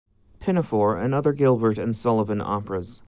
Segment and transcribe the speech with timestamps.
[0.39, 2.99] Pinafore and other Gilbert and Sullivan operas.